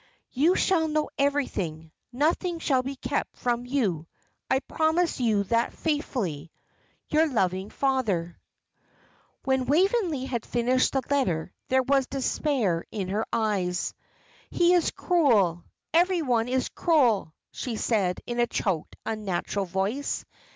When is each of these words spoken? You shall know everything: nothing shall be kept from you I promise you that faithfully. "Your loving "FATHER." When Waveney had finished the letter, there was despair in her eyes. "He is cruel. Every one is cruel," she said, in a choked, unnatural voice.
You 0.31 0.55
shall 0.55 0.87
know 0.87 1.11
everything: 1.19 1.91
nothing 2.11 2.57
shall 2.57 2.81
be 2.81 2.95
kept 2.95 3.37
from 3.37 3.67
you 3.67 4.07
I 4.49 4.57
promise 4.61 5.19
you 5.19 5.43
that 5.43 5.73
faithfully. 5.73 6.51
"Your 7.09 7.27
loving 7.27 7.69
"FATHER." 7.69 8.39
When 9.43 9.67
Waveney 9.67 10.25
had 10.25 10.43
finished 10.43 10.93
the 10.93 11.03
letter, 11.11 11.53
there 11.67 11.83
was 11.83 12.07
despair 12.07 12.83
in 12.89 13.09
her 13.09 13.27
eyes. 13.31 13.93
"He 14.49 14.73
is 14.73 14.89
cruel. 14.89 15.65
Every 15.93 16.23
one 16.23 16.47
is 16.47 16.69
cruel," 16.69 17.35
she 17.51 17.75
said, 17.75 18.21
in 18.25 18.39
a 18.39 18.47
choked, 18.47 18.95
unnatural 19.05 19.65
voice. 19.67 20.25